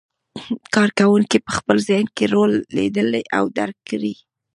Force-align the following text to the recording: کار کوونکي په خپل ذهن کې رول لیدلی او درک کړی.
کار 0.75 0.89
کوونکي 0.99 1.37
په 1.45 1.51
خپل 1.57 1.77
ذهن 1.89 2.05
کې 2.15 2.25
رول 2.33 2.51
لیدلی 2.75 3.23
او 3.37 3.43
درک 3.57 3.77
کړی. 3.89 4.13